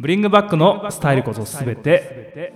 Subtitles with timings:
[0.00, 2.52] ブリングバックのスタイルこそすべて。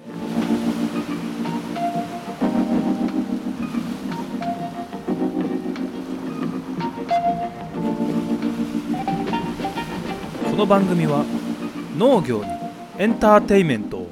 [10.53, 11.25] この番組は
[11.99, 12.51] 農業に
[12.99, 14.09] エンターテイメントを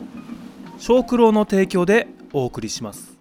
[0.79, 3.17] 小九郎の提供でお送りします。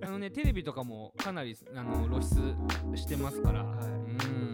[0.00, 4.48] あのねテレビとかもかなりあの露出してますから、はいうん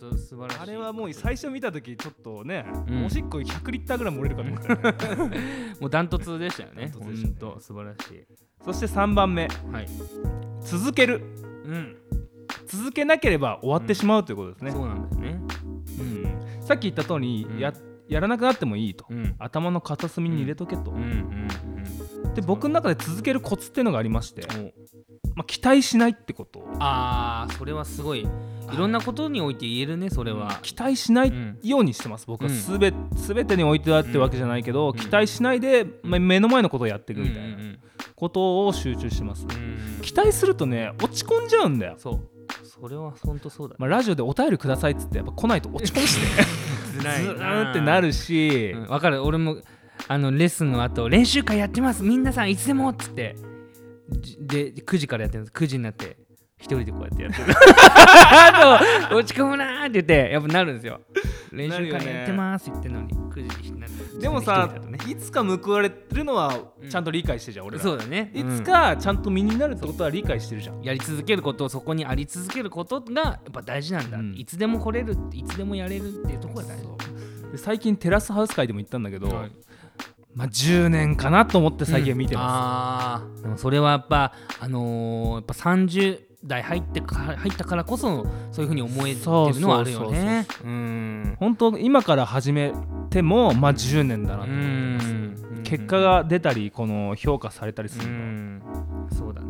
[0.00, 0.60] 本当素晴らしい。
[0.60, 3.04] あれはもう最初見た時ちょっとね、うん。
[3.04, 5.38] おしっこ100リッターぐらい漏れるかと思ったよね
[5.80, 6.90] もうダントツでしたよね。
[6.98, 8.24] 本当素晴らしい。
[8.64, 9.48] そして3番目。
[9.72, 9.88] はい。
[10.62, 11.22] 続ける。
[11.64, 11.96] うん、
[12.68, 15.40] 続けなければ終わってしまうということですね、そうなんだよね。
[15.98, 16.62] うん。
[16.62, 17.58] さっき言った通り、うん。
[17.58, 17.72] や
[18.08, 19.34] やらなくなってもいいと、うん。
[19.38, 21.48] 頭の片隅に入れとけと、うん。
[22.24, 22.34] うん。
[22.34, 24.42] で僕の中で続けるコツっていうのがありまして、
[25.34, 26.64] まあ、期待しないってこと。
[26.78, 28.20] あーそれはすごい。
[28.20, 28.76] い。
[28.76, 30.58] ろんなことにおいて言えるねそれは。
[30.62, 31.58] 期待しないうん。
[31.62, 32.50] ようにしてます僕は。
[32.50, 32.56] うん。
[32.56, 34.96] すべ,、全てにおいてはってわけじゃないけど、ん。
[34.96, 37.78] 期待しないで、まあ目の前のことをやっていくみたいなうんうん
[38.14, 40.00] ことを集中してます、うん。
[40.02, 46.26] 期待するとね落ち込んじゃうんだよ、そうそれは本当そうだ、まあ、ラジオでお便りくださいっつってやっぱ来ないと落ち込むしね。
[46.98, 49.24] ずーってなるし、うんわかる。
[49.24, 49.58] 俺も
[50.06, 52.02] あのレッスンの後練習会やってます。
[52.02, 53.36] みんなさんいつでもっつって。
[54.20, 55.54] じで9時からやってるんです。
[55.54, 56.16] 9時になって
[56.58, 57.44] 一人でこうやってやってる。
[57.54, 61.00] あと落ち込むなーって言ってやっぱなるんですよ
[61.52, 64.98] 練習会やってますって言ってんのに9時になってでもさね。
[65.08, 66.52] いつか報われるのは
[66.90, 67.82] ちゃんと理解してるじゃん、俺ら。
[67.82, 68.30] そうだね。
[68.34, 74.34] いつうんかちゃんと身になるってことは理解してるじゃん、やり続けることそこにあり続けることがやっぱ大事なんだ、うん。
[74.36, 77.52] いつでも来れるいつでもやれるっていうところが大事。
[77.52, 79.50] で最近テラスハウス会でも言ったんだけど、はい。
[80.34, 90.46] まあ10年かなと思って最近は見てまああでもそれはやっぱあのーやっぱ30代入ってか入ったからこそそういうふうに思えてるのはあるよね。
[91.38, 92.72] 本当今から始め
[93.10, 95.62] てもまあ10年だなうと思ってますん。
[95.64, 98.62] 結果が出たりこの評価されたりすうる
[99.10, 99.48] そうだね。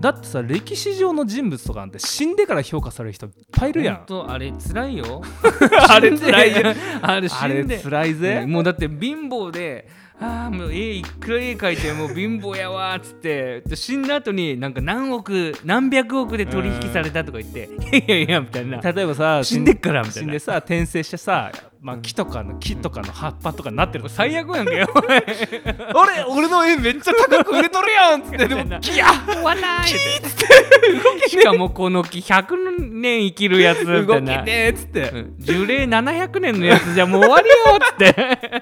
[0.00, 4.06] だってさ歴史上の人物とかなんて死んでから評価される人いっぱいいるやん。
[4.06, 5.22] とあれ辛いよ。
[5.88, 9.88] あれ辛いぜあれ死あれんで辛いぜ、もうだって貧乏で
[10.22, 13.60] ああもう絵いくら絵描いてもう貧乏やわーっつって。
[13.62, 17.68] で死んだ後になんか何億何百億で取引されたとか言って。
[17.68, 18.80] いやいやいやみたいな。
[18.80, 20.20] 例えばさ死んでっからみたいな。
[20.22, 21.50] 死んでさ転生してさ、
[21.82, 24.04] まあ、木とかの木とかの葉っぱとかになってる。
[24.04, 28.46] と最悪やんけよ俺 俺の絵めっちゃ高く売れとるやんっつって。
[28.46, 29.06] でも木や
[29.42, 29.90] わない。
[29.90, 31.26] って。
[31.28, 35.34] しかもこの木100年生きるやつみた動きいなねーっつって、うん。
[35.40, 38.14] 樹齢700年のやつじゃもう終わりよっつって。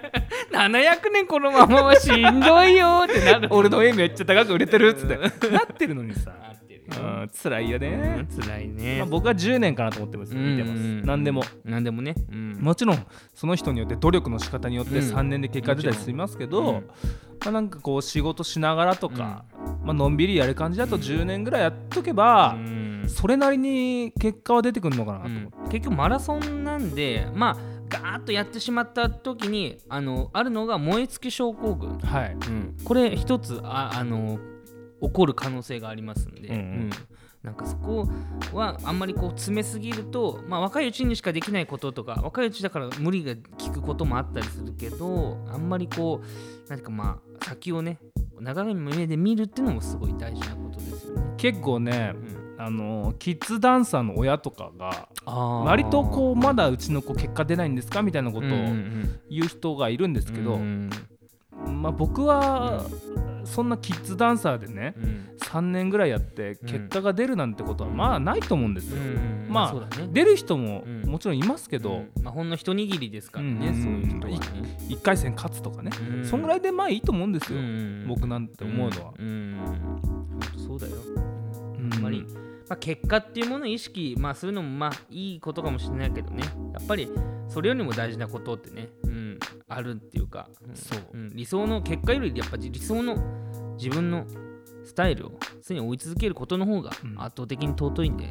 [0.50, 3.48] 700年このままはしんどいよってなる。
[3.50, 5.50] 俺の絵めっちゃ高く売れてるっつって。
[5.50, 6.32] なってるのにさ、
[6.96, 11.42] うん、辛いよね、辛いね、まあ、僕は10年かなと思ってます見てます、何でも。
[11.64, 12.58] 何でもね、うん。
[12.60, 15.16] もちろんその人によって努力の仕方によってうん。
[15.16, 16.86] 3年で結果出たりしますけど、うん。
[17.40, 19.44] まあ、なんかこう仕事しながらとか、
[19.82, 22.90] まあのんびりやる感じだと10年ぐらいやっとけば、うん。
[23.08, 27.56] それなりに結果は出てくるのかなと思って、結局マラソンなんでまあ
[27.88, 32.36] ガーッとやってしまった時にあのあるのが燃え尽き症候群、はい。
[32.84, 34.38] これ一つああの
[35.00, 36.90] 起こる可能性がありますんで、うんうん。
[37.42, 38.06] なんかそこ
[38.52, 47.98] はあんまりこう詰めすぎると、まあ、若いうちにしかできないこととか若いうちだから無理が効くこともあったりするけどあんまりこう何かまあ先をね
[48.38, 51.34] 長い目で見るっていうのもすごい大事なことですよね。
[51.38, 60.90] 結構ねうん、あのキッズダンサーの親とかが割とこうまだうちの子結果出ないんですかみたいなことをうんうん言う人がいるんですけど、うん
[61.66, 62.84] まあ、僕は
[63.44, 65.30] そんなキッズダンサーでねうん。
[65.40, 68.96] 3年ぐらいやって結果が出るなんてことはまあないと思うんですよ。
[68.96, 70.08] うんまあそうだね。
[70.12, 71.02] 出る人もうん。
[71.10, 72.22] もちろんいますけど、うん。
[72.22, 74.38] まあ、ほんの一握りですからね、うんそういう人はね。
[74.88, 76.24] 1回戦勝つとかね、うん。
[76.24, 79.12] そんぐらいでまあいいと思うんですよ、うん僕なんて思うのは。
[79.18, 80.92] うんうんそうだよ。
[81.78, 81.90] うん。
[81.92, 82.24] あんまり、
[82.68, 86.44] まあ、結果っていうものを意識、まあ、するのもまあいいことかもしれないけどね。
[86.72, 87.10] やっぱり
[87.48, 89.09] それよりも大事なことってね、うん、
[89.70, 90.76] あるっていうか、うん。
[90.76, 90.98] そう。
[91.14, 91.30] うん。
[91.34, 93.16] 理想の結果よりやっぱり理想の
[93.76, 94.26] 自分の
[94.84, 95.32] スタイルを
[95.66, 97.20] 常に追い続けることの方がうん。
[97.20, 98.30] 圧倒的に尊いんで、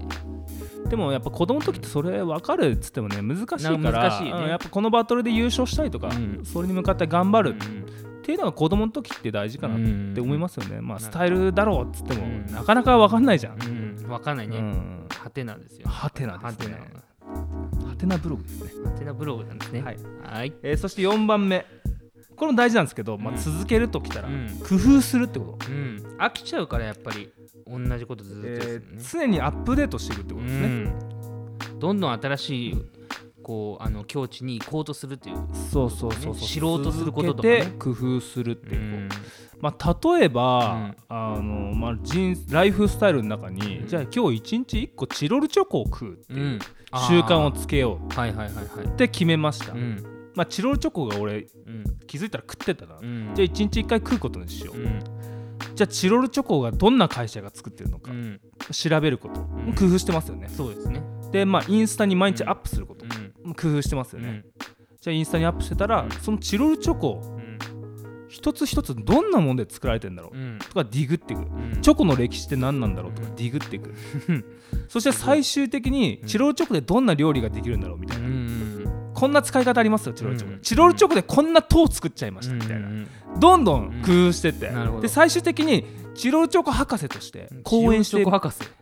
[0.89, 4.31] でもやっぱ子供の時ってそれ分かるっつってもね難しいからな難しいね。
[4.31, 6.45] うんやっぱこのバトルで優勝したいとか、うん。
[6.45, 7.85] それに向かって頑張るっうん
[8.21, 12.45] ていうのが子供の時って大事かなって思いますよね、まあスタイルだろうっつっても、うん。
[12.53, 14.07] なかなか分かんないじゃん、うん。
[14.07, 15.07] わかんないね、うん。
[15.09, 15.87] ハテナですよ。
[15.87, 16.75] ハテナですね。
[16.75, 17.08] ハ
[17.99, 19.81] テナブログですね、ハテナブログなんですね。
[19.81, 19.97] はい。
[20.23, 20.53] はい。
[20.63, 21.65] えーそして4番目。
[22.35, 24.47] これも大事なんですけど、まあ、うん続けるときたら、うん。
[24.67, 26.15] 工夫するってこと、うん。
[26.17, 27.29] 飽きちゃうからやっぱり
[27.67, 32.85] 同じことずっとやってえー常にアップデートしていくってことですね、うん、どんどん新しい
[33.41, 35.37] こうあの境地に行こうとするっていう、
[35.71, 37.73] そうそうそうそう、ね知ろうとすることとかね。
[37.79, 38.75] 工夫するって。
[38.75, 39.09] ういう、ん。
[39.59, 40.95] まあ、例えば、うん。
[41.09, 43.87] あのまあ、人ライフスタイルの中に、うん。
[43.87, 46.59] じゃあ今日1日1個チロルチョコを食うってういうん。
[47.07, 48.07] 習慣をつけよう。
[48.07, 50.31] って決めました、うん。
[50.35, 51.83] まあ、チロルチョコが俺うん。
[52.07, 53.31] 気づいたら食ってたな、うん。
[53.35, 54.99] じゃあ1日1回食うことにしよう、うん。
[55.75, 58.39] じゃあチロルチョコがどんな会社が作ってるのか、うん。
[58.71, 59.73] 調べること、ん。
[59.77, 60.47] 工夫してますよね。
[60.49, 61.01] そうですね。
[61.31, 62.98] でまあインスタに毎日アップすること、うん
[63.53, 64.45] 工夫してますよね、うん。
[65.01, 66.11] じゃあインスタにアップしてたら、うん。
[66.11, 67.59] そのチロルチョコうん。
[68.27, 70.59] 一つ一つどんなもので作られてるんだろう、うん。
[70.59, 71.43] とかディグっていくう
[71.77, 71.81] ん。
[71.81, 73.35] チョコの歴史って何なんだろうとかうん。
[73.35, 73.93] ディグっていく
[74.87, 76.27] そして最終的にうん。
[76.27, 79.11] チロルチョコでどんな料理ができるんだろうみたいな、うん。
[79.13, 80.59] こんな使い方ありますよチロルチョコ。
[80.59, 82.53] チロルチョコでこんな塔作っちゃいました。
[82.53, 83.07] みたいな、うん。
[83.39, 85.85] どんどん工夫してって、で最終的に
[86.15, 88.25] チロルチョコ博士として講演して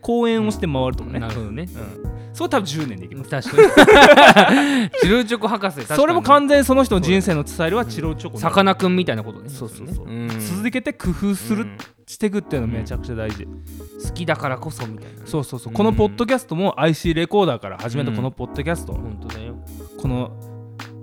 [0.00, 1.68] 講演をして回るとかね、なるほどね。
[1.72, 3.30] うん、それ多分10年でいきます。
[3.30, 4.90] 確かに。
[5.00, 9.48] チロルチョコ博士それも完全にその人の人生のスタイルはチロルチョコさかなクンみたいなことね。
[9.48, 10.28] そうそうそう、ん。
[10.28, 11.78] 続けて工夫する、うん
[12.08, 15.26] していくっていうのめちゃくちゃ大事、好きだからこそみたいなね。
[15.26, 15.76] そうそうそう、うん。
[15.76, 19.62] このポッドキャストも IC レコーダーから始めたこのポッドキャスト、本当だよ。
[20.00, 20.30] この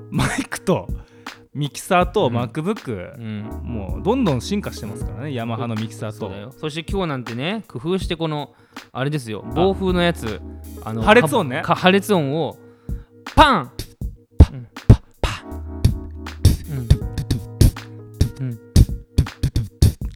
[0.09, 0.87] マイクと
[1.55, 2.37] ミキサーとうん。
[2.37, 3.43] MacBook、うん。
[3.63, 6.51] もうどんどん進化してますからねヤマハのミキサーと。
[6.59, 8.53] そして今日なんてね工夫してこの
[8.91, 10.41] あれですよ暴風のやつ
[10.83, 11.61] あの破裂音ね。
[11.61, 12.57] か破裂音を
[13.35, 13.71] パン
[14.51, 14.67] うん。
[18.41, 18.47] うん。
[18.47, 18.59] うん。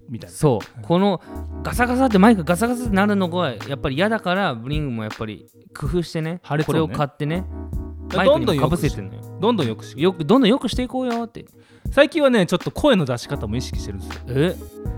[0.10, 0.36] みたいな。
[0.36, 0.82] そう。
[0.82, 1.22] この
[1.64, 9.22] ガサガサってマイクガサガサってなるのがやっぱり嫌だからブリングもやっぱり工夫してねこれを買ってねどマイクにんどんもかぶせよくしてんのよ。
[9.40, 11.46] どんどんよくしよくどんどんよくしていこうよって。
[11.92, 14.22] 最近はねちょっと声の出し方も意識してるんですよ。
[14.28, 14.56] え？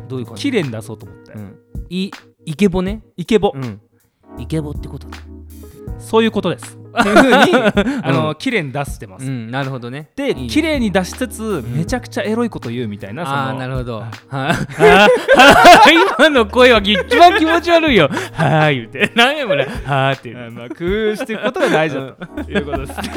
[0.08, 0.42] どういう感じ？
[0.44, 1.58] 綺麗に出そうと思って、うん。
[1.90, 2.12] い
[2.46, 3.04] イケボね。
[3.18, 3.82] イケボ、うん。
[4.38, 5.18] イケボってことね
[6.02, 6.78] そういうことです。
[7.00, 10.10] っていうふうに あの、綺麗に出してます、うんなるほどね。
[10.16, 11.74] でい綺麗に出しつつ、ん。
[11.74, 14.00] めちゃくちゃエロいこと言うみたいなそのああなるほど。
[14.28, 14.52] は
[15.88, 18.10] い 今の声は一番気持ち悪いよ。
[18.34, 19.12] はーい言って。
[19.16, 19.66] 何やこれ。
[19.66, 20.48] はーって言う。
[20.48, 22.02] あまあ、工夫していくことが大事だ
[22.44, 23.10] ということですね。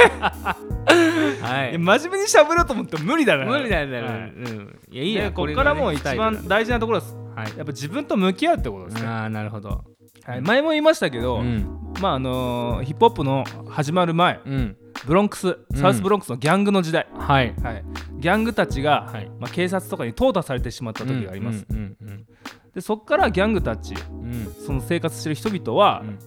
[1.42, 1.72] はい。
[1.72, 3.44] や真面目にしゃべろうと思っても無理だな。
[3.44, 4.10] 無理だよね、はい。
[4.10, 4.78] うん。
[4.90, 5.24] いやいいいや。
[5.24, 7.16] やここからもう一番大事なところです。
[7.34, 7.46] はい。
[7.56, 9.08] やっぱ自分と向き合うってことですね。
[9.08, 11.92] ああなるほどはい、前も言いましたけど、うん。
[12.00, 14.76] まああのーヒップホップの始まる前、うん。
[15.06, 17.54] ブロンクス、サウスブロンクスのギャングの時代、はい。
[17.62, 17.84] はい、
[18.18, 19.30] ギャングたちが、はい。
[19.38, 21.66] まあ、警察とかに淘汰されてしまった時があります。
[21.70, 22.26] うんうん
[22.74, 24.52] でそこからギャングたち、うん。
[24.66, 26.18] その生活してる人々は、うん。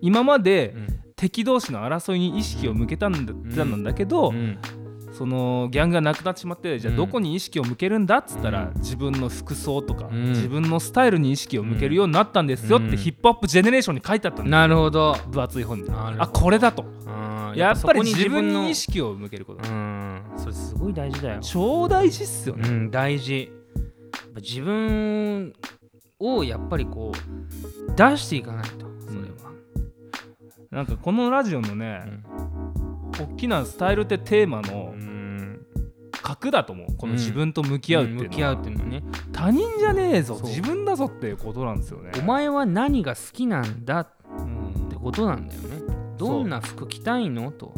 [0.00, 1.02] 今までうん。
[1.16, 3.32] 敵同士の争いに意識を向けたんだ,、
[3.64, 4.58] ん、だけど、うん
[5.12, 6.96] そのギャングがなくなってしまってじゃあうん。
[6.96, 8.80] どこに意識を向けるんだっつったら、うん。
[8.80, 10.30] 自分の服装とか、うん。
[10.30, 12.96] 自分のスタイルに意識を向けるようになったんですよって、うん。
[12.96, 15.14] ヒップホップジェネレーションに書いてあったんだなるほど。
[15.30, 15.88] 分厚い本に。
[15.90, 16.84] あこれだと。
[17.54, 20.22] やっぱり自分のに意識を向けること、うん。
[20.36, 21.40] それすごい大事だよ。
[21.42, 23.52] 超大事っすよね、うん大事。
[24.36, 25.52] 自分
[26.18, 29.52] をやっぱりこう出していかないとそれは、
[30.70, 32.02] なんかこのラジオのね、
[33.18, 35.66] 大きなスタイルってテーマのうん
[36.22, 36.96] 核だと思う。
[36.96, 39.02] この自分と向き合うっていうのは、向き合うっていうのはね。
[39.32, 40.38] 他人じゃねえぞ。
[40.44, 42.12] 自分だぞっていうことなんですよね。
[42.18, 44.00] お前は何が好きなんだ？
[44.00, 44.88] っうん。
[44.88, 45.82] てことなんだよね。
[46.16, 47.50] どんな服着たいの？
[47.50, 47.74] と、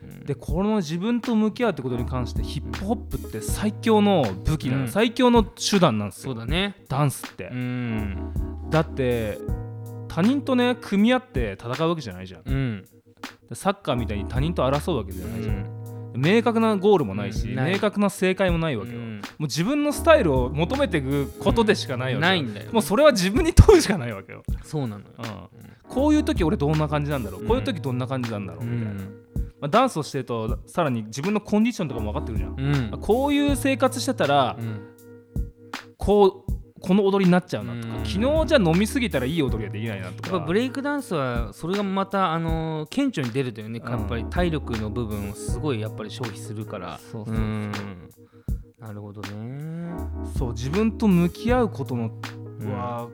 [0.00, 0.24] うん。
[0.24, 4.88] でこの自分と向き合うってことに関してヒップホップって最強の武器なの、うん。
[4.88, 6.34] 最強の手段なんですよ。
[6.34, 6.76] そうだね。
[6.88, 8.32] ダンスって、うん。
[8.70, 9.38] だって
[10.06, 12.42] 他人とね組み合って戦うわけじゃないじゃん。
[12.46, 12.88] うん
[13.54, 15.66] サッカーみたいに他人と争うわけじゃうないじゃん、ん。
[16.14, 17.72] 明確なゴールもないし、うんない。
[17.72, 19.16] 明確な正解もないわけよ、うん。
[19.16, 25.08] もう自分のスタイルを求めていくことでしかないわけよ、ないんだよもうそれは自分に問うしかないわけよ、そうなのよ。
[25.18, 27.48] うん、こういう時俺どんな感じなんだろう、うん。
[27.48, 28.64] こういう時どんな感じなんだろう？
[28.64, 29.06] うみたいな、ん
[29.60, 32.56] まあ、ダンスをしてるとさらに自分のコンディションとかも分かってるじゃん、
[32.92, 33.00] うん。
[33.00, 34.80] こういう生活してたら、うん。
[35.96, 36.52] こう
[36.82, 38.04] この踊りになっちゃうなとか、うん。
[38.04, 40.30] 昨日じゃ飲みすぎたらいい踊りができないなとか。
[40.30, 43.90] やっぱブレイクダンスはそれがまたあの顕著に出るというね、うん。
[43.90, 46.98] やっぱり体力の部分をすごいやっぱり消費するから。
[46.98, 47.44] そうそうそう。
[47.44, 47.72] ん。
[48.78, 49.94] なるほどね。
[50.36, 52.10] そう自分と向き合うことの
[52.60, 52.72] うん。
[52.72, 53.08] は、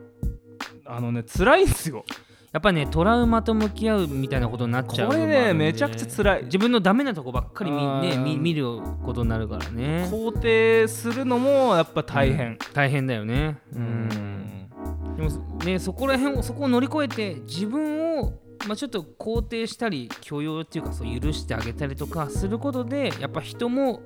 [0.85, 2.03] あのね辛いんですよ
[2.51, 6.43] やっぱねトラウマと向き合うみたいなことになっちゃうこれねめちゃくちゃ辛い。
[6.45, 10.07] 自分のダメなとこばっかり見,、ね、見見ることになるからね。
[10.11, 12.57] 肯定するのもやっぱ大変。
[12.73, 13.59] 大変だよね。
[13.73, 14.69] ううんん。
[15.15, 15.29] でも
[15.63, 18.33] ねそこら辺をそこを乗り越えて自分を
[18.67, 24.01] まあ、ちょっと肯定したり許容っていうかそう許してあげたりとかすることでやっぱ人も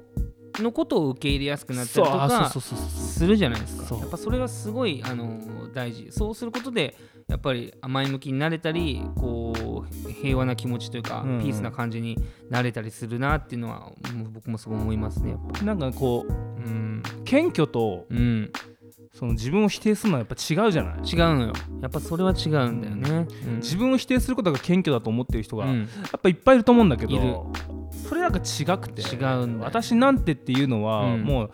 [0.59, 3.95] のことを受け入れやすくなったりとかするじゃないですか。
[3.95, 5.39] やっぱそれはすごいあの
[5.73, 6.11] 大事。
[6.11, 6.95] そうすることで
[7.27, 11.41] やっぱり前向きになれたりこう平和な気持ちというか、うんうん。
[11.41, 12.17] ピースな感じに
[12.49, 13.91] なれたりするなっていうのは
[14.33, 15.63] 僕もすごい思いますねやっぱ。
[15.63, 18.51] なんかこううん、謙虚とうん、
[19.13, 21.09] その自分を否定するのはやっぱ違うじゃない？
[21.09, 21.53] 違うのよ。
[21.81, 23.55] やっぱそれは違うんだよね、うん。
[23.57, 25.83] 自分を否定することが謙虚だと思ってる人がやうん。
[25.83, 25.87] っ
[26.21, 27.51] ぱいっぱいいると思うんだけど
[28.07, 29.01] それなんか違くて。
[29.01, 31.23] 違うん私なんてっていうのはうん。
[31.23, 31.51] もう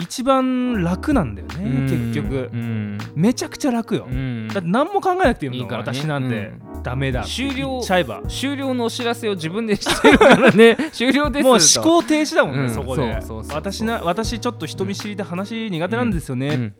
[0.00, 2.12] 一番楽なんだよねうん。
[2.12, 2.50] 結局。
[2.52, 2.98] うん。
[3.14, 4.06] めちゃくちゃ楽よ。
[4.08, 4.48] うん。
[4.48, 5.92] だって何も考えなくていいからね。
[5.92, 6.52] 私なんて。
[6.82, 10.76] ダメだ終了ちゃえば終了のお知らせを自分でしてるからね。
[10.92, 12.70] 終了ですもうと思考停止だもんね、うん。
[12.70, 13.18] そこで。
[13.52, 16.74] 私な私ちょっと人見知りで話苦手なんですよね、うん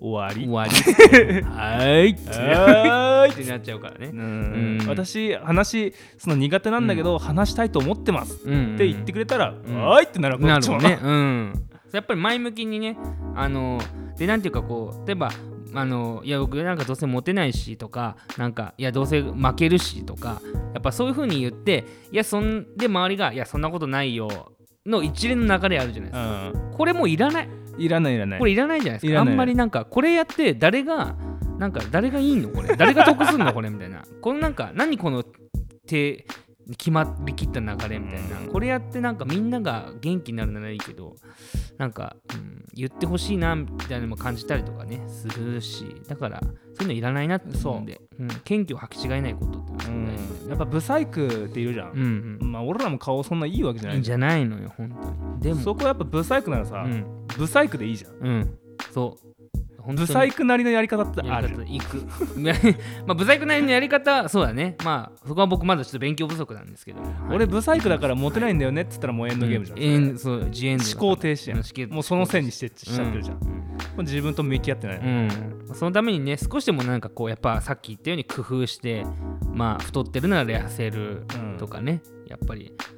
[0.00, 0.48] 終わり。
[0.48, 1.42] 終わり。
[1.42, 2.10] はい。
[2.10, 3.32] ってはーい。
[3.32, 4.10] ってなっちゃうからね。
[4.12, 4.78] うん。
[4.80, 4.88] うん。
[4.88, 8.34] 私話その苦手なんだけど、話したいと思ってます。
[8.34, 8.42] っっ
[8.76, 9.74] て言ってくれたら、ん。
[9.74, 10.98] はーいってなるなるほどね。
[11.02, 11.68] うん。
[11.92, 12.96] やっぱり前向きにね
[13.34, 13.80] あの
[14.16, 15.30] でなんていうかこう例えば
[15.74, 20.40] あのいや僕なんかどうせモテないしとかなんかいやどうせ負けるしとか
[20.74, 24.52] やっぱそういう風に言っていやそんで周りがいやそんなことないよ
[24.86, 27.46] の一連の流れあるじゃないですか、うこれもういらない。
[27.46, 28.38] ん、いらないいらない。
[28.38, 29.20] これいらないじゃないですか。
[29.20, 31.16] あんまりなんかこれやって誰が
[31.58, 32.76] なんか誰がいいのこれ。
[32.76, 34.02] 誰が得すんのこれみたいな。
[34.20, 35.24] このなんか何この
[35.86, 36.26] 手
[36.76, 38.40] 決まりきった流れみたいな。
[38.40, 38.48] うん。
[38.48, 41.16] これやってなんかみんなが元気になるならいいけど
[41.78, 46.02] なんか、うん、言ってほしいなみたいなのも感じたりとかねするし。
[46.06, 48.00] だからそういうのいらないなって思うんで。
[48.18, 50.08] う、ん、謙虚を履き違えないことってすごい大事。
[50.08, 54.04] だよねやっぱブサイクっているじゃん、うんまあ俺らも顔そんないいわけじゃう、なんい。
[54.04, 55.40] じゃないのよ本当に。
[55.40, 55.60] でも。
[55.60, 57.04] そこはやっぱブサイクならさ、うん、
[57.36, 58.12] ブサイクでいいじゃん。
[58.20, 58.58] うん、
[58.92, 59.27] そう
[59.88, 60.06] 本当に。
[60.06, 62.06] ブサイクなりのやり方ってあやるじゃんり方行く。
[63.06, 64.76] まあブサイクなりのやり方そうだね。
[64.84, 70.96] まあそこは僕まだちょっと勉強不足なんですけど、俺ブサイクだからモテないんだよねって言ったらもうエンドゲームじゃん、エンそうジエンドだか。
[70.96, 71.90] ら思考停止やん。
[71.90, 73.42] もうその線にしてしちゃってるじゃん、も
[73.98, 79.06] う自分と向き合ってない、うん、うんそのためにね少しでもなんかこうやっぱさっき言ったように工夫して
[79.54, 81.24] まあ太ってるなら痩せる
[81.58, 82.74] とかね、やっぱり。
[82.92, 82.97] うん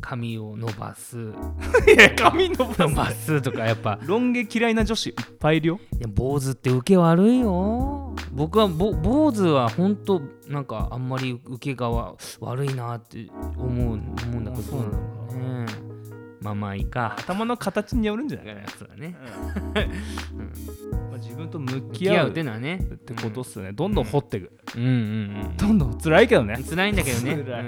[0.00, 1.18] 髪を伸ばす。
[1.86, 3.98] いや髪伸伸ばばすすとかやっぱ。
[4.04, 5.80] ロン毛嫌いな女子いっぱいいるよ。
[5.98, 8.14] いや坊主って受け悪いよ。
[8.32, 13.98] 僕はぼ坊主は本当なんかあんまり受けがわ悪いなって思う思
[14.32, 14.62] うんだけど。
[14.62, 15.96] あそうなんだね
[16.46, 19.16] まあまあいいか頭の形によるんじゃない、だからそうだね
[21.10, 22.86] まあ、自分と向向き合うってのはね。
[23.04, 23.72] てことっすよね。
[23.72, 26.54] どんどん掘っていく、うんうんどんどん辛いけどね。
[26.58, 27.36] うん辛いんだけどね。
[27.42, 27.66] 辛い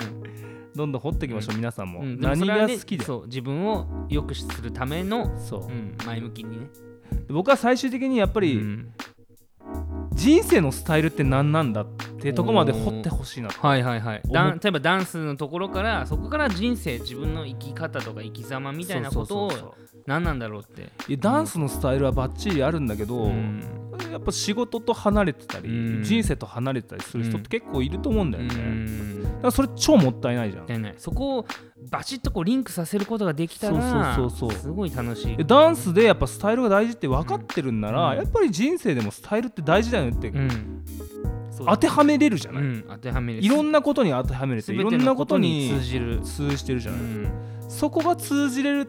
[0.75, 2.07] どんどん掘っていきましょう、皆さんも、うん。
[2.07, 3.05] うんでもそ何れはねが好きで？
[3.05, 5.61] そう自分を良くするための、そう。
[5.67, 6.67] うん、前向きにね。
[7.29, 8.93] 僕は最終的にやっぱり、うん。
[10.15, 11.87] 人生のスタイルって何なんだっ
[12.21, 14.23] てとこまで掘ってほしいなとはいはいはい。
[14.27, 20.03] ダン例えばダンスのところからそこから人生自分の生き方とか生き様みたいなことをそうそうそう。
[20.07, 20.91] 何なんだろうって。
[21.07, 23.63] いやダンスのスタイルはバッチリあるんだけど、うん
[24.11, 26.03] やっぱ仕事と離れてたり、うん。
[26.03, 29.23] 人生と離れてたりする人って結構いると思うんだよね、うん。
[29.23, 30.95] だからそれ超もったいないじゃん。
[30.97, 31.47] そこを
[31.91, 35.37] バチッとこうリンクさせることができたらそうそうそうすごい楽しい。
[35.37, 38.17] でダンスでやっぱスタイルが大事って分かってるんなら、うん。
[38.17, 40.33] やっぱり人生でもスタイルって大事だよねって
[41.59, 43.41] 当てはめれるじゃない、うん当てはめる。
[43.41, 46.21] いろんなことに当てはめれていろんなこととにに通じる。
[46.21, 47.31] 通じてるじゃない、うん。
[47.69, 48.87] そこが通じれ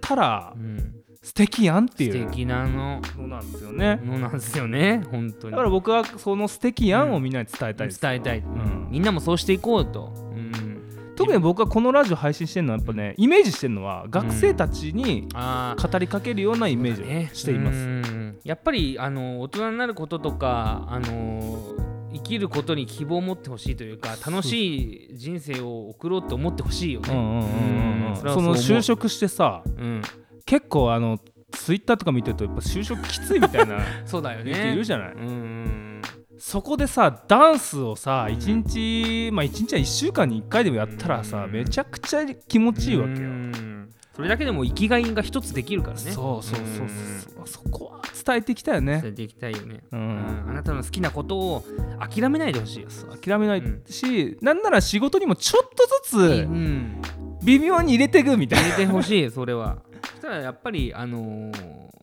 [0.00, 2.12] たらうん素敵やんっていう。
[2.24, 3.00] 素敵なの。
[3.16, 4.00] のなんですよね。
[4.04, 5.02] のなんですよね。
[5.10, 5.52] 本当に。
[5.52, 8.88] だから僕はその素敵やんをみんなに伝えたいです、伝えたい、ん。
[8.90, 10.82] みんなもそうしていこうと、うん、
[11.16, 18.12] 特に僕はこのラジオ配信してるのはやっぱねイメージしてるのは学生たちに語りかけるようなイメージをしています、うん
[18.44, 21.74] やっぱりあの大人になることとかあの
[22.12, 27.14] 生きることに希望を持ってほしいというか楽しい人生を送ろうと思ってほしいよね。
[27.14, 28.16] うんうんうんうんうん。
[28.16, 30.02] その就職してさうん、
[30.46, 31.18] 結構あの
[31.52, 34.52] ツイッターとか見てるとやっぱ就職きついみたいな そうだよね。
[34.54, 35.12] 人いるじゃない？
[35.12, 36.02] うんうん
[36.38, 43.88] そこでさダンスをさ1日、まあ1日は1週間に1回でもやったらさ、うんめちゃくちゃ気持ちいいわけよ、うん。
[44.16, 46.10] それだけでも生きがいが一つできるからね。
[46.10, 47.46] そうそうそううんそう。
[47.48, 49.00] そこは伝えていきたいよね。
[49.02, 49.84] 伝えていきたいよね。
[49.92, 50.08] ううん。
[50.16, 51.64] んあなたの好きなことを
[52.00, 52.88] 諦めないでほしいよ。
[53.24, 57.00] 諦めないし、なんなら仕事にもちょっとずつうん。
[57.44, 62.02] 微妙に入れていくみたい入れてほしいそれはそしたらやっぱりあのー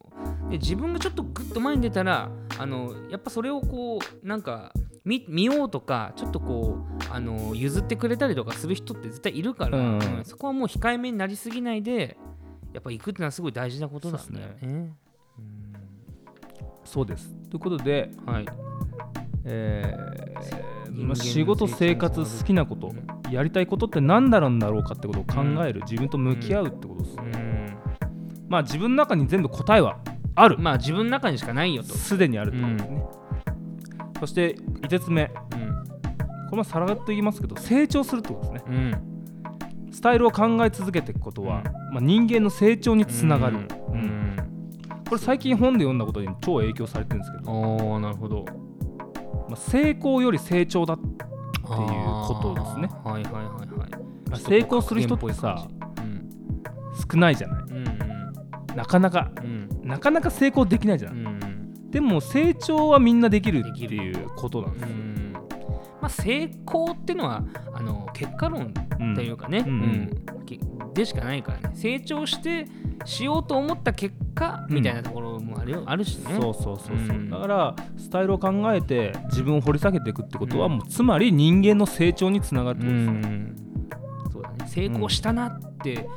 [0.49, 4.73] で自分がちょっとグッと前に出たらあのやっぱそれをこうなんか
[5.05, 10.25] 見見ようとかちょっとこうあの譲ってくれたりとかする人って絶対いるから、うんうん。
[10.25, 12.17] そこはもう控えめになりすぎないで
[12.73, 14.93] やっぱ行くってのはすごい大事なことなんだよそうね。
[16.83, 17.29] そうです。
[17.49, 18.45] ということで、うんはい、
[19.45, 20.69] えー
[21.15, 22.93] 仕事生活好きなこと
[23.31, 27.38] やりたいことって何だろうんだろうかってことを考える、自分と向き合うってことです、うん
[28.49, 29.99] まあ自分の中に全部答えは
[30.35, 30.57] ある。
[30.57, 31.93] まあ自分の中にしかないよと。
[31.93, 33.03] すでにあるとですね、
[34.19, 35.27] そして5つ目。
[36.49, 38.67] これもさらっと言いますけど成長するってことですね。
[38.67, 38.75] うん。
[38.75, 39.09] うん
[39.91, 43.57] スタイルを考え続けていくことは、まあ、人間の成長につながる、
[43.89, 43.93] うん。
[43.95, 44.37] うん。
[45.09, 48.45] これ最近本で読んだことに超影響されてるんですけど、おーなるほど。
[49.49, 52.89] まあ、成功より成長だっていうことですね。
[53.03, 53.89] はいはいはいはい。
[54.29, 56.29] まあ成功する人ってさうん。
[57.11, 57.63] 少ないじゃない。
[57.63, 58.08] うん
[58.79, 59.45] なかなかうん。
[59.45, 61.13] うんなかなか成功できないじゃん。
[61.13, 61.89] うん。
[61.89, 64.81] でも成長はみんなできるっていうことなんです。
[64.83, 65.33] よ、うん。
[65.33, 65.39] ま
[66.03, 67.43] あ成功ってのは
[67.73, 70.09] あの結果論うんというかね、うん。
[70.93, 71.75] でしかないからね。
[71.75, 72.67] 成長して
[73.05, 76.37] しようと思った結果みたいなところもあるよ、あるしね。
[76.39, 77.29] そうそうそうそう、うん。
[77.29, 80.73] だからスタイルを考えて自分を掘り下げていくってことは、うん。
[80.73, 83.55] もうつまり人間の成長につながるってうことです、ん。
[84.33, 84.55] そうだね。
[84.67, 86.07] 成功したなって、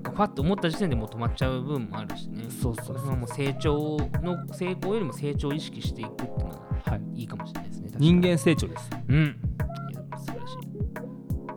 [0.00, 2.44] んかファッと思った時点でもう止まっちゃう部分もあるしね。
[2.48, 3.16] そうそうそう。
[3.16, 7.90] もう成長の成功よりも成長を意識していくっていうのがはい、いいかもしれないですね。
[7.98, 8.90] 人間成長です。
[9.08, 9.16] うん。
[9.16, 10.56] いや素晴らしい。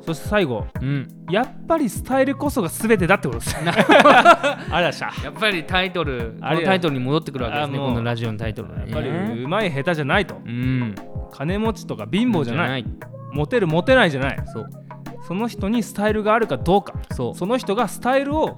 [0.06, 0.68] そして最後。
[0.82, 1.08] うん。
[1.30, 3.56] やっぱりスタイルこそが全てだってことです。
[3.64, 5.10] あらっしゃ。
[5.24, 8.92] やっぱりタイトルこあれのタイトルに戻ってくるわけですねこのラジオのタイトルはね。
[8.92, 10.36] やっぱりうまい下手じゃないと。
[10.46, 10.96] うん。
[11.32, 12.82] 金持ちとか貧乏じゃない。
[12.82, 12.86] い。
[13.32, 14.44] モテるモテないじゃない。
[14.48, 14.83] そう
[15.28, 16.94] その人にスタイルがあるかどうか。
[17.12, 17.36] そう。
[17.36, 18.56] その人がスタイルを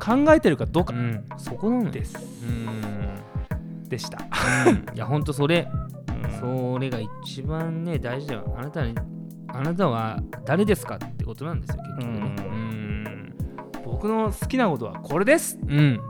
[0.00, 0.92] 考えてるかどうか。
[0.92, 1.24] うん。
[1.36, 1.90] そこなのよ。
[1.90, 3.88] です、うん。
[3.88, 4.18] でした、
[4.66, 4.94] うん。
[4.94, 5.68] いやほんとそれ。
[6.24, 6.74] うん。
[6.74, 8.54] それが一番ね大事だよ。
[8.58, 8.94] あなたに
[9.48, 12.36] あなたは誰ですかってことなんですよ結局ね。
[12.38, 13.34] うん。
[13.84, 15.58] 僕の好きなことはこれです。
[15.66, 16.00] うん、うん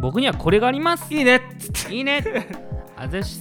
[0.00, 1.12] 僕にはこれがあります。
[1.14, 1.40] いいね。
[1.90, 2.24] いいね。
[2.96, 3.38] あざし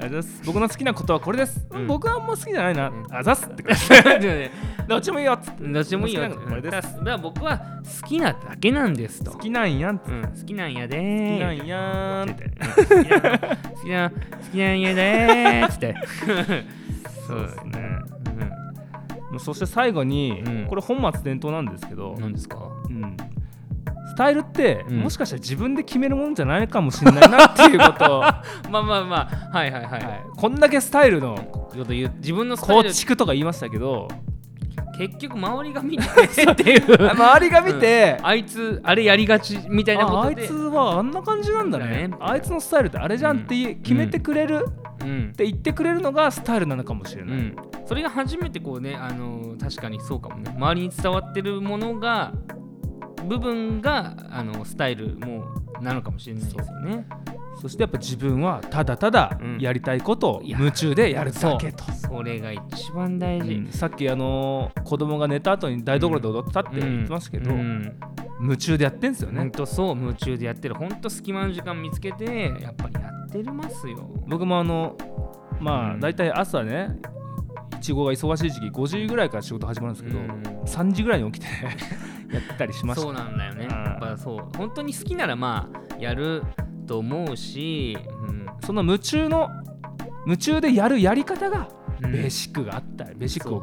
[0.00, 0.42] あざす。
[0.44, 1.86] 僕の好きなことはこれです、うん。
[1.86, 3.06] 僕はあんま好きじゃないな、うん。
[3.10, 3.62] あざっすって。
[3.62, 3.74] 感
[4.20, 4.28] じ
[4.88, 5.32] どどっちもいいよ。
[5.32, 6.22] っつってっちもいいよ。
[6.22, 6.72] 好きなのこれです。
[6.72, 9.32] だから僕は好きなだけなんですと。
[9.32, 9.92] 好きなんや。
[9.92, 9.98] ん。
[9.98, 12.32] 好うん、好きなんやできーなんやーん。
[12.32, 12.50] って
[12.96, 14.16] 好きな好きな好
[14.52, 15.94] きなんやでーっつって
[17.26, 17.98] そうですね
[19.38, 23.16] そして最後に、うんこれ本末転倒なんですけどうん、、何ですかうん
[24.06, 25.00] スタイルって、うん。
[25.00, 26.36] もしかしたら自分で決めるもん。
[26.36, 30.04] じゃないかもしれないなっていうことを、はまあまあまあはいはいはい、い、
[30.36, 30.54] こん。
[30.54, 31.36] だけスタイルの
[32.20, 34.06] 自分の構ル築とか言いましたけど
[34.96, 36.04] 結局周りが見て
[36.50, 37.10] っていう。
[37.10, 40.36] 周りが見て、あいつあれやりがちみたいなことで。
[40.36, 41.84] ああいつはあんな感じなんだね。
[41.84, 42.16] だね。
[42.20, 44.66] あいつのスタイルってあれじゃんって決めてくれる、
[45.00, 45.30] うん。
[45.32, 50.52] って言ってくれるのがスタイルなのかもしれない、うん、それが初めてこうね、あのー確かにそうかもね。
[50.56, 52.32] 周りに伝わってるものが
[53.26, 55.44] 部分があのスタイルも
[55.80, 57.06] なのかもしれないですよね。
[57.60, 59.58] そしてやっぱ自分はただただうん。
[59.58, 63.54] やりたいことを夢中でやるだけと、それが一番大事。
[63.54, 63.70] うん。
[63.70, 67.98] さっきあのー子供が寝た後に台所で踊ったって言ってましたけど、うん。
[68.40, 70.74] 夢中でやってんすよね、ほんとそう夢中でやってる。
[70.74, 74.10] ほんと隙間の時間見つけてやっぱりやってますよ。
[74.26, 74.96] 僕もあの
[75.60, 76.00] まあうん。
[76.00, 76.98] 大体朝ね
[77.76, 80.42] いちごが忙しい時期5時ぐらいから仕事始まるんですけど、うん。
[80.64, 81.52] 3時ぐらいに起きて
[82.34, 83.02] やったりしました。
[83.02, 83.66] そうなんだよね。
[83.66, 83.70] うん。
[83.70, 84.44] やっぱそう。
[84.56, 86.42] 本当に好きならまあやる
[86.86, 87.96] と思うし、
[88.28, 89.50] うんその夢中の
[90.26, 91.68] 夢中でやるやり方が
[92.02, 92.12] うん。
[92.12, 93.62] ベーシックがあったりベーシックを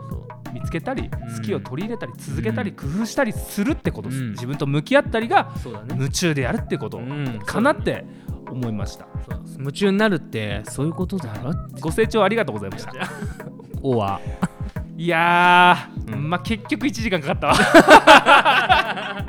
[0.53, 1.09] 見つけたりん。
[1.09, 2.75] 好きを取り入れたり続けたりうん。
[2.75, 4.09] 工夫したりするってこと。
[4.09, 4.31] です、うん。
[4.31, 5.53] 自分と向き合ったりが。
[5.89, 6.97] 夢中でやるってこと。
[6.97, 7.39] うん。
[7.45, 8.05] かなって
[8.49, 9.07] 思いました。
[9.29, 12.91] そう夢中になるってそういうことだろご清聴ありがとうございました。
[13.81, 14.19] おわ。
[14.97, 17.55] いやまあ結局1時間かかったわ。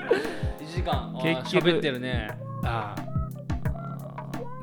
[0.61, 1.15] 1時間。
[1.23, 2.37] 結局喋ってるね。
[2.65, 3.13] あー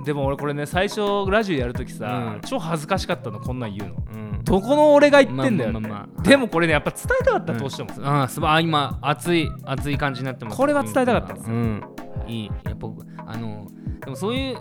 [0.09, 2.41] でも俺これね最初ラジオやるときさ、うん。
[2.41, 3.95] 超恥ずかしかったのこんなん言うの。
[4.11, 4.43] うん。
[4.43, 6.21] どこの俺が言ってんだよって、まあまあまあまあ。
[6.23, 10.57] でもこれねやっぱ伝えたかったどうしても、ああすばあ今熱い熱い感じになってます。
[10.57, 11.83] これは伝えたかったんですうん。
[12.27, 12.51] いいい。
[12.65, 13.67] や僕あの
[14.03, 14.57] でもそういう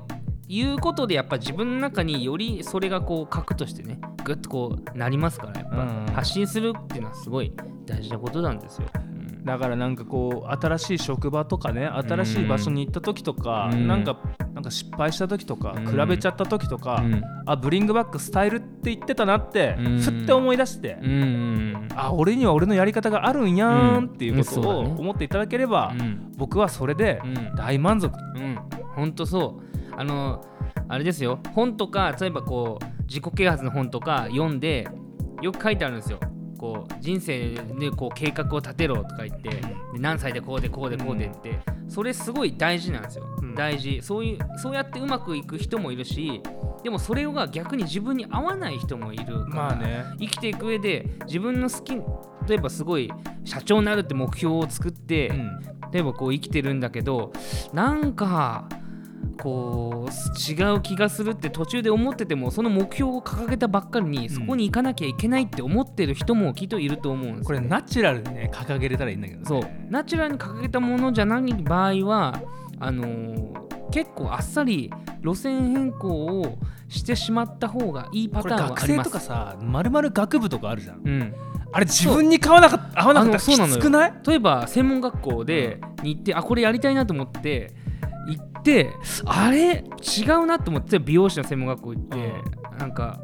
[0.47, 6.15] 言うことでやっぱ自分の中によりそれがこう核としてねグッとこうなりますからやっぱ、うん。
[6.15, 7.55] 発信するっていうのはすごい
[7.87, 9.18] 大事なことなんですよ、うん
[9.49, 13.89] だからなんかこう新しい職場とかね新しい場所に行った時とか、うん。
[13.89, 14.21] なんか
[14.53, 15.87] なんか失敗した時とか、うん。
[15.87, 17.23] 比べちゃった時とか、うん。
[17.47, 20.01] あブリングバックスタイルって言ってたなって、うん。
[20.03, 21.11] ふって思い出して、うん。
[21.11, 26.31] うんあ俺には俺のやり方があるんやーんっていうことを思っていただければ、うん。
[26.37, 27.55] 僕はそれでうん。
[27.57, 28.59] 大満足、うん、
[28.95, 29.95] ほんとそう。
[29.97, 30.45] あの、
[30.89, 34.87] あれですよ、本とか、例えばこう、自己啓発の本とか読んで、
[35.41, 36.21] よく書いてあるんですよ
[36.59, 39.63] こう人生でこう計画を立てろとか言ってで
[39.95, 43.55] 何歳でこうでこうでこうでって、それすごい大事なんですよ、うん。
[43.55, 44.01] 大事。
[44.03, 46.43] そういうそうやってうまくいく人もいるし
[46.83, 50.05] でもそれが逆に自分に合わない人もいるから、まあね。
[50.19, 51.95] 生きていく上で自分の好き
[52.49, 53.11] 例えばすごい
[53.45, 55.61] 社長になるって目標を作って、うん。
[55.91, 57.33] 例えばこう生きてるんだけど
[57.73, 58.69] なんか
[59.41, 67.27] こう違う気がするって途中で思っててもその目標を掲げたばっかりにそこに行かなきゃいけないって思ってる人もきっといると思う。
[67.29, 69.47] んですよねこれナチュラルにね掲げれたらいいんだけどね。
[69.47, 69.63] そう。
[69.91, 72.43] ナチュラルに掲げたものじゃない場合は
[72.81, 76.09] あのー結構あっさり路線変更
[76.43, 78.87] をしてしまった方がいいパターンはあります。
[78.87, 81.01] 学生とかさまるまる学部とかあるじゃん。
[81.03, 81.35] うん、
[81.73, 84.15] あれ自分に合わなかった合わなかったらきつくない？
[84.27, 87.73] 例えば専門学校でに行ってあこれやりたいなと思って
[88.69, 88.93] て
[89.25, 92.33] あれ違うなと思って美容師の専門学校行って、
[92.79, 93.21] なんか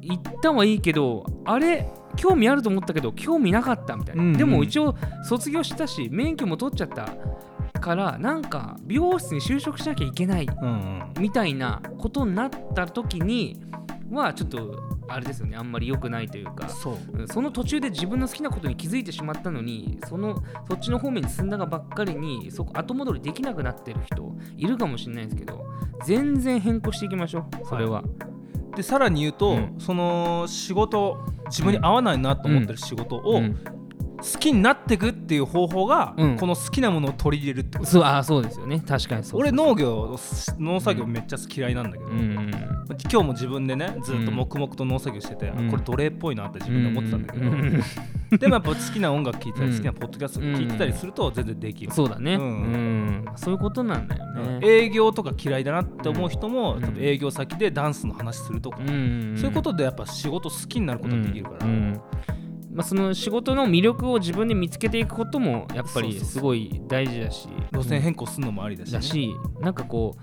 [0.00, 4.38] 行ったはいいけどあれ興味あると思ったけど興味なかったみたいな、うんうん。
[4.38, 7.14] でも一応卒業したし免許も取っちゃった
[7.80, 11.12] からなんか美容室に就職しなきゃいけないうんうん。
[11.18, 13.60] みたいなことになった時に
[14.10, 15.56] はちょっとあれですよね。
[15.56, 16.68] あんまり良くないというか。
[16.68, 16.96] そ
[17.42, 25.66] の途中で自分の好きなことに気づいてしまったのにそのそっちの方面に進んだがばっかりにそこ後戻りできなくなってる人いるかもしれないですけど
[26.04, 28.02] 全然変更していきましょうそれは、
[28.76, 29.74] でさらに言うと、うん。
[29.78, 33.56] その仕事自分に合わないなと思ってる仕事をうん
[34.18, 36.36] 好きになっていくっていう方法が、うん。
[36.36, 37.90] この好きなものを取り入れるってこと。
[37.90, 38.82] そうあそうですよね。
[38.86, 39.40] 確かにそう。
[39.40, 40.18] 俺農業
[40.58, 42.50] 農作業めっちゃ嫌いなんだけど、うんうん
[43.10, 45.70] 今日も自分でねずっと黙々と農作業してて、あうん。
[45.70, 47.82] これ奴隷っぽいなって自分で思ってたんだけど、うんうん
[48.38, 49.76] でもやっぱ好きな音楽聴いたりうん。
[49.76, 52.46] 好きなポッドキャスト聴いてたりすると全然できる、そうだね、ううん。
[52.46, 56.80] んそういうことなんだよね、営業とか嫌いだなって思う人も、うん。
[56.82, 58.92] 多分営業先でダンスの話するとか、うんう
[59.34, 62.00] んそういうことでやっぱ仕事好きになることができるから、うんうん
[62.78, 66.24] まあ、その仕事の魅力を自分で見つけていくこともやっぱりそうそうそう。
[66.26, 67.48] すごい大事だし。
[67.72, 70.16] 路線変更するのもありだし,、だしなんかこ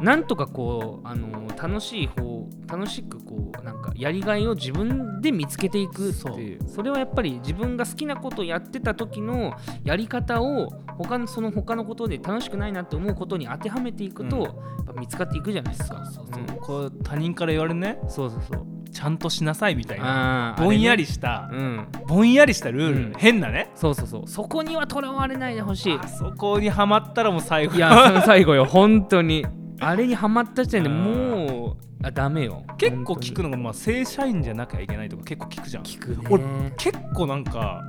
[0.00, 6.66] うなんとかこうあの楽しい方楽しくこうなんかやりがいを自分で見つけていくっていう。
[6.66, 9.52] それはやっぱり自分が好きなことをやってた時の
[9.84, 14.42] やり方を他のその他のことで楽しくないなって思うことに当てはめていくと、うん。
[14.44, 14.54] やっ
[14.86, 16.06] ぱ見つかっていくじゃないですか。
[16.06, 16.42] そうそうう。
[16.42, 16.46] ん。
[16.56, 17.98] こう他人から言われるね。
[18.08, 18.75] そうそうそう。
[18.96, 21.86] ちゃんとしなさいみたいなぼんやりあした、うん。
[22.06, 24.26] ぼんやりしたルール、うん変なねそうそうそう。
[24.26, 25.98] そこにはとらわれないでほしい。
[26.02, 29.44] あそこにはまったらもう最後いや、最後よ、本当に。
[29.80, 32.64] あれにはまった時点でもう、あダメよ。
[32.78, 33.50] 結構聞くの。
[33.50, 36.28] のが、まあ、正社員じゃなきゃいけないとか結構聞くじゃん聞くね。
[36.30, 36.42] 俺
[36.78, 37.82] 結構なんか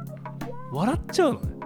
[0.73, 1.56] 笑っちゃうのね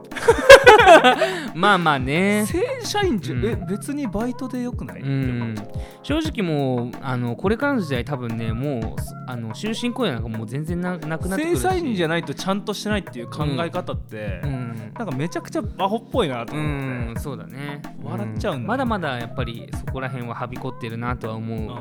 [1.56, 2.46] まあまあね。
[2.48, 3.46] 正社員じゃ、うん。
[3.46, 5.56] え別にバイトでよくない、うん。
[6.04, 8.96] 正直もうあのこれからの時代多分ねもう
[9.28, 11.62] あの終身雇用なんかもう全然ななくなってくるし。
[11.62, 14.92] 正社員じゃないとちゃんとしてないっていう考え方って、うん。
[14.98, 17.22] なんかめちゃくちゃアホっぽいなとう思って、ん。
[17.22, 17.82] そうだね。
[18.04, 18.62] 笑っちゃうんだ。
[18.62, 21.68] よまだまだやっぱりそこら辺ははびこってるなとは思う、うん。
[21.68, 21.76] か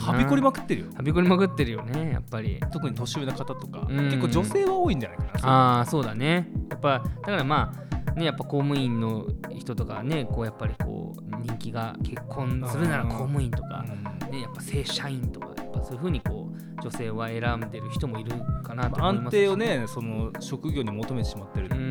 [0.00, 0.12] な。
[0.12, 0.86] はびこりまくってるよ。
[0.94, 2.60] はびこりまくってるよねやっぱり。
[2.72, 3.96] 特に年上の方とか、うん。
[4.06, 5.30] 結構女性は多いんじゃないかな。
[5.42, 6.48] ああそうだね。
[6.70, 7.72] やっぱだからま
[8.06, 14.32] あねやっぱ公務員の人とかねこうやっぱりこう人気が結婚するなら公務員とか、うん。
[14.32, 18.32] ね、やっぱ正社員とかやっぱそういうふうにこう女性は選んでる人もいる
[18.62, 19.40] かなと思いますし。
[19.40, 21.89] 安定をねその職業に求めてしまってる、うん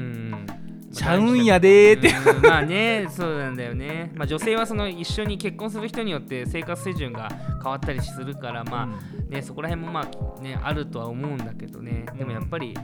[0.91, 2.41] ちゃうんやでーって、うん。
[2.41, 7.29] まあねそうなんだよね、まあ、女性はその一緒に結婚する人によって生活水準が
[7.61, 10.01] 変わったりするからまあねそこら辺もま
[10.37, 12.05] あねあるとは思うんだけどね。
[12.17, 12.75] でもやっぱり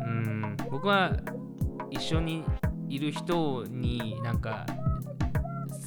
[0.00, 1.16] うん僕は
[1.90, 2.44] 一緒に
[2.88, 4.66] いる人になんか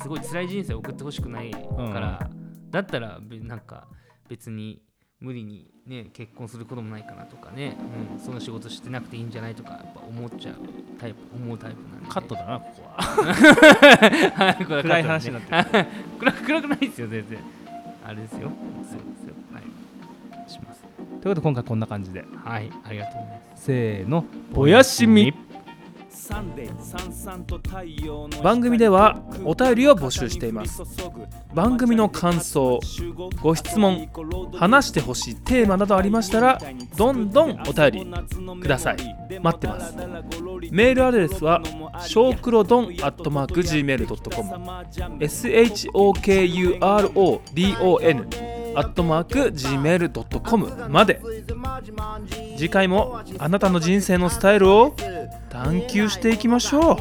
[0.01, 2.29] すごい辛い人生を送ってほしくないから、
[2.69, 3.87] だったらべなんか
[4.29, 4.81] 別に
[5.21, 7.75] 無理にね結婚することもないかなとかね、
[8.13, 10.55] うん、その仕事してなくていいんじゃないとかやっぱ思っちゃう
[10.99, 12.09] タイプ思うタイプなんで。
[12.09, 13.01] カットだなここは。
[14.45, 15.85] はいこれ暗い話になって
[16.19, 17.39] 暗く暗くないですよ全然。
[18.05, 18.39] あれですよ。
[18.39, 18.53] そうで
[18.87, 19.33] すよ。
[19.53, 20.49] はい。
[20.49, 20.81] します。
[20.81, 22.23] ということで今回こんな感じで。
[22.43, 23.63] はいありがとうございます。
[23.65, 24.25] せーの。
[24.53, 25.33] ぼやしみ
[28.43, 30.81] 番組ではお便りを募集しています。
[31.53, 32.79] 番組の感想
[33.41, 34.09] ご質問
[34.53, 36.59] 話してほしいテーマなどありましたら
[36.95, 38.05] どんどんお便り
[38.61, 38.97] ください。
[39.41, 39.95] 待ってます。
[40.71, 41.61] メールアドレスは
[42.01, 44.49] ショークロドンアットマーク Gmail.com
[45.19, 46.09] SHOKURODON
[48.75, 51.19] アットマーク Gmail.com まで。
[52.57, 54.93] 次回もあなたの人生のスタイルを
[55.49, 56.97] 探求していきましょう。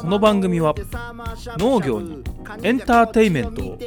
[0.00, 0.74] この番組は
[1.58, 2.24] 農業に
[2.62, 3.78] エンターテイメントを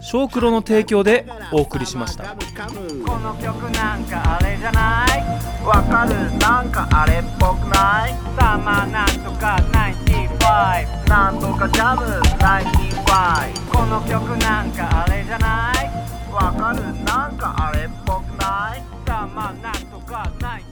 [0.00, 2.36] 小黒の提供でお送りしました。
[2.36, 5.24] この曲なんかあれじゃない？
[5.66, 6.14] わかる？
[6.38, 8.12] なんかあれっぽくない？
[8.38, 15.90] サマーなんとか95なんとかジャム95この曲なんかあれじゃない？
[16.32, 16.82] わかる？
[17.04, 18.87] なんかあれっぽくない？
[19.38, 20.67] まあなんとかない